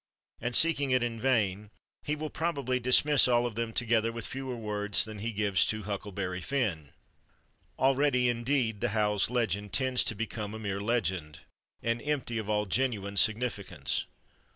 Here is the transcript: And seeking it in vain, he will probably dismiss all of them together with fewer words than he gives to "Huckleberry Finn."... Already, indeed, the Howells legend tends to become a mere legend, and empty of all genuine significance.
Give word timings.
And 0.39 0.55
seeking 0.55 0.89
it 0.89 1.03
in 1.03 1.21
vain, 1.21 1.69
he 2.01 2.15
will 2.15 2.31
probably 2.31 2.79
dismiss 2.79 3.27
all 3.27 3.45
of 3.45 3.53
them 3.53 3.71
together 3.71 4.11
with 4.11 4.25
fewer 4.25 4.55
words 4.55 5.05
than 5.05 5.19
he 5.19 5.31
gives 5.31 5.63
to 5.67 5.83
"Huckleberry 5.83 6.41
Finn."... 6.41 6.89
Already, 7.77 8.27
indeed, 8.27 8.81
the 8.81 8.89
Howells 8.97 9.29
legend 9.29 9.73
tends 9.73 10.03
to 10.05 10.15
become 10.15 10.55
a 10.55 10.59
mere 10.59 10.81
legend, 10.81 11.41
and 11.83 12.01
empty 12.01 12.39
of 12.39 12.49
all 12.49 12.65
genuine 12.65 13.15
significance. 13.15 14.05